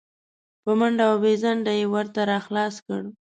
په 0.63 0.71
منډه 0.79 1.03
او 1.11 1.15
بې 1.23 1.33
ځنډه 1.41 1.73
یې 1.79 1.85
ور 1.93 2.07
راته 2.29 2.35
خلاص 2.45 2.75
کړ. 2.85 3.01